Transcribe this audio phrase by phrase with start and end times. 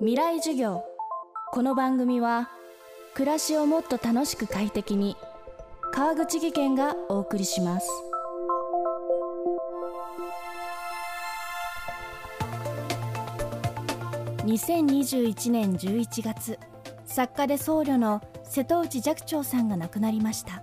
[0.00, 0.84] 未来授業。
[1.52, 2.50] この番組は
[3.14, 5.16] 暮らしをもっと楽しく快適に
[5.92, 7.88] 川口義賢がお送りします。
[14.44, 16.58] 2021年11月
[17.04, 20.62] 作家で僧侶の瀬戸内寂聴さんが亡くなりました。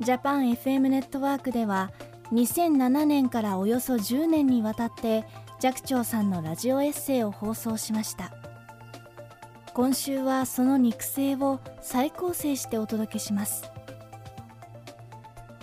[0.00, 1.90] ジャパン FM ネットワークでは
[2.32, 5.24] 2007年からおよそ10年にわたって
[5.60, 8.32] 寂聴さんのラジオエッセイを放送しました。
[9.74, 13.68] 今週はその肉声を再構成してお届けします。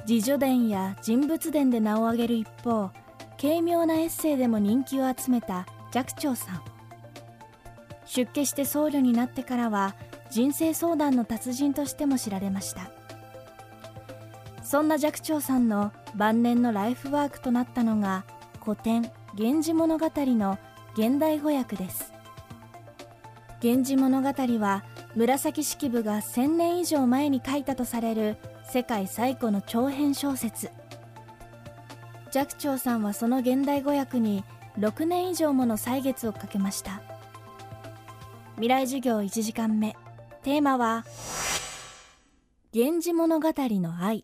[0.05, 2.91] 自叙伝や人物伝で名を挙げる一方
[3.39, 6.61] 軽妙なエッセイでも人気を集めた寂聴さん。
[8.05, 9.95] 出家して僧侶になってからは
[10.29, 12.91] 人生相談の達人としても知られました。
[14.61, 18.25] そんな寂聴さんの晩年のライフワークとなったのが
[18.61, 20.57] 古典「源氏物語」の
[20.93, 22.13] 現代語訳です。
[23.61, 30.71] 源氏物語は紫式部が1000年以上前に書いたとされる世界最古の長編小説。
[32.31, 34.45] 寂聴さんはその現代語訳に
[34.79, 37.01] 6年以上もの歳月をかけました。
[38.55, 39.97] 未来授業1時間目。
[40.43, 41.03] テーマは
[42.73, 44.23] 「源氏物語の愛」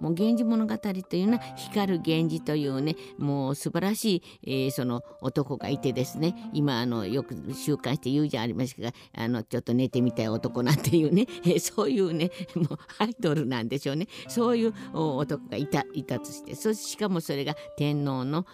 [0.00, 6.34] もう源氏物語というのは光る源氏というねもう素晴らしい、えー、その男がいてですね。
[6.52, 14.08] 今あのよく週刊して言うじゃありましたがあのちょっと寝てみたい男なんていうね、 えー、そういうねもうアイドルなんでしょうね。
[14.28, 16.54] そういう男がいたいたとして。
[16.54, 18.44] そしかもそれが天皇の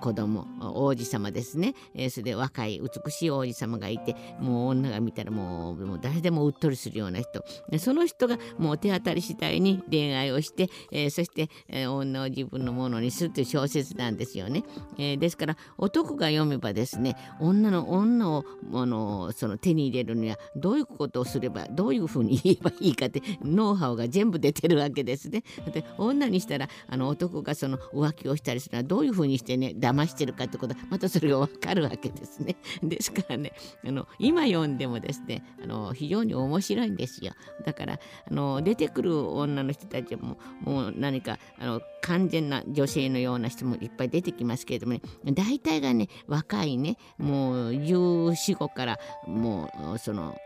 [0.00, 7.44] 子供王子様ですね、えー、それで若い美しい王子様がいてもう女が見たらもうもう誰でもうっとりするような人。
[7.78, 14.62] その人がもう手当たり次第に恋愛をして、えー、そして、えー、女を自分のものにするという小説なんですよね。
[14.96, 25.42] えー、ですから男が読めばですね女の女をあのその手に入れるにはどういうことをすればどういうふうに言えばいいかってノウハウが全部出てるわけですね。
[25.72, 32.56] で女にしたらあの男がその浮気をしたりするのはどういうふうにしてね騙してるかってことはまたそれが分かるわけですね。
[32.82, 33.52] ですからね
[33.84, 37.32] あの今読んでもですねあの非常に面白いんですよ。
[37.64, 37.98] だから
[38.30, 45.00] あの出てくる女の人たちももう何かあの完全な女性のような人もいっぱい出てきますけれどもね。
[45.24, 50.36] 大体がね若いねもう1415からもうその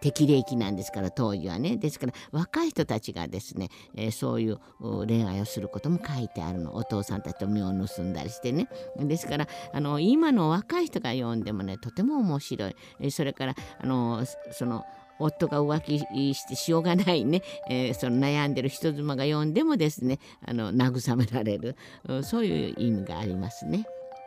[0.00, 1.76] 適齢期なんですから当時はね。
[1.76, 6.74] ですから若い人たちがですね、えー、そういう恋愛をすることも書いてあるの。
[6.74, 8.68] お父さんたちと身を盗んだりしてね。
[8.96, 12.76] ですからあの今の若い人が読んでもねとても面白い。
[13.00, 14.84] えそれからあのその
[15.22, 21.76] 夫が浮気してしょうがないね、 えー、その悩んでる人妻が読んでもですねあの慰められる
[22.22, 23.86] そういう意味がありますね。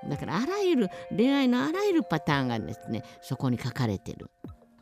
[0.09, 4.29] だからあらゆる恋愛のあらゆるパターンがですねそこに書かれてる。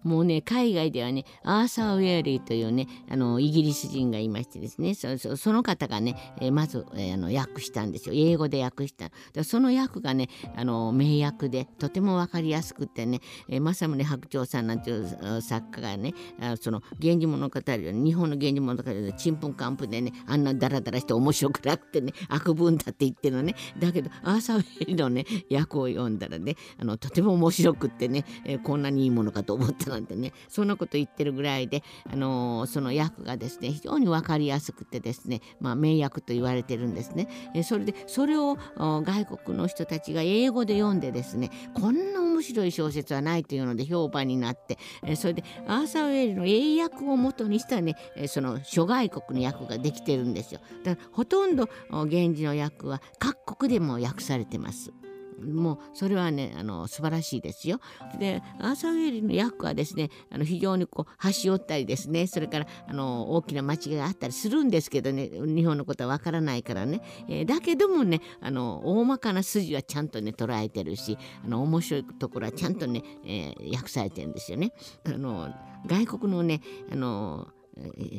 [0.04, 8.16] もうね海外ではねアーサー・ウェアリーというねあのイギリス人がいましてですねその方がね、えー、まず、えー、あの訳したんですよ。
[8.16, 9.10] 英語で訳した。
[9.34, 23.56] でその訳がねあの名訳でとても分かりやすくてね、えー、政宗白鳥さんなんていう作家がねあその「源氏物語」日本の「源氏物語」でちんぷんかんぷんでねあんなダラダラして面白くなくてね悪文だって言ってるのね。
[23.80, 37.28] だけどアーサー・ウェアリーのね訳を読んだらねあのとても面白くってね、えー、こんなにいいものかと思ったなんてねそんなこと言ってるぐらいで、あのー、その訳がですね非常に分かりやすくてですね、まあ、名訳と言われてるんですね。
[37.56, 50.60] えそれでそれを外国の人たちが英語で読んでですねこんな面白い小説はないというので評判になって、えそれでアーサー・ウェイルの英訳をもとにしたね、えその諸外国の訳ができてるんですよ。
[50.84, 54.92] だからほとんど源氏の訳は各国でも訳されてます。
[55.40, 57.80] もうそれはねあの素晴らしいですよ。
[58.20, 74.74] でアーサー・ウェリーの役はですねあの非常にこう端折ったりですねそれからあの大きな間違いがあったりするんですけどね日本のことはわからないからね、えー、だけどもねあの大まかな筋はちゃんとね捉えてるしあの面白いところはちゃんとね、えー、訳されてるんですよね。
[75.06, 75.50] あの
[75.86, 77.48] 外国のねあの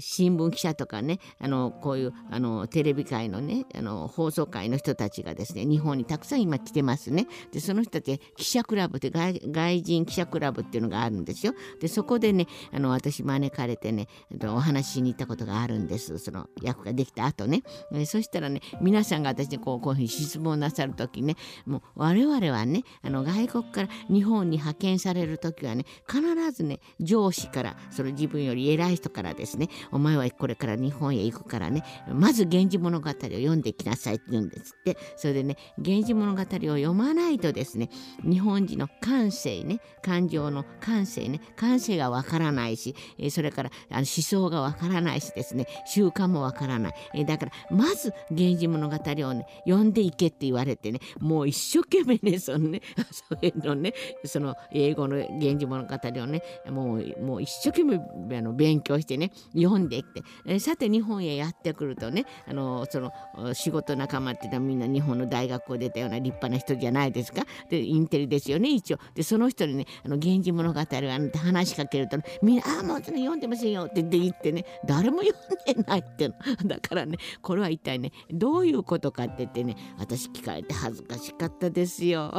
[0.01, 7.27] 新聞記者とかねあのこういうあのテレビ界のねあの放送界の人たちがですね日本にたくさん今来てますね。
[7.53, 11.55] でその人たち記者クラブって外人記者クラブっていうのがあるんですよ。
[11.81, 14.09] でそこでねあの私招かれてね
[14.45, 16.19] お話しに行ったことがあるんです。
[16.19, 17.63] その役ができた後ね。
[18.07, 21.37] そしたらね皆さんが私にこうこういうふうに質問なさる時ね
[21.67, 29.69] もう我々はねあの外国から日本に派遣される時はね必ずね上司からその自分より偉い人からですですね。
[29.93, 31.85] お前はこれから日本へ行くからね。
[32.13, 34.97] まず「源氏物語」を読んできなさいって言うんですって。
[35.17, 37.91] それでね「源氏物語」を読まないとですね
[38.23, 42.95] 日本人の感性ね感情の感性ね感性がわからないし
[43.31, 47.25] それからあの思想がわからないしですね習慣もわからない。
[47.25, 48.95] だからまず「源氏物語」
[49.29, 52.81] をね読んでいけって言われてねもう一生懸命ねそのね
[53.11, 53.93] そういうのね
[54.25, 57.97] その英語の「源氏物語」をねもうもう一生懸命
[58.37, 63.13] あの勉強してね読んできて、えさて日本へやってくるとねあのその
[63.55, 67.45] 仕事仲間ってのはみんな日本の大学を出たような立派な人じゃないですか。
[67.69, 68.99] でインテリですよね一応。
[69.15, 76.35] でその人にね「あの源氏物語」あの話しかけると、みんな「ああもう読んでませんよ」って言ってね誰も読んでないっての。
[76.65, 82.33] だからねこれは一体ねどういうことかって言ってね私聞かれて恥ずかしかったですよ。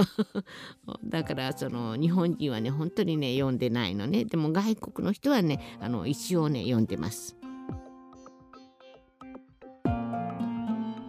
[1.03, 4.25] だからその日本人はね本当にね読んでないのね。
[4.25, 7.35] でも外国の人はねあの一応ね読んでます。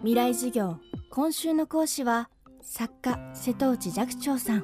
[0.01, 0.77] 未来授業
[1.09, 2.29] 今週の講師は
[2.61, 4.63] 作家瀬戸内寂聴さん。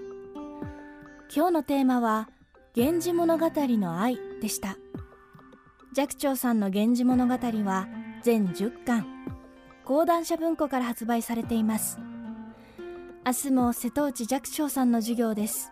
[1.36, 2.30] 今日のテーマは
[2.76, 4.78] 源氏物語の愛でした。
[5.96, 7.88] 寂聴さんの源氏物語は
[8.24, 9.06] 全10巻
[9.86, 12.00] 講談社文庫から発売されています。
[13.26, 15.72] 明日も瀬戸内寂聴さんの授業です。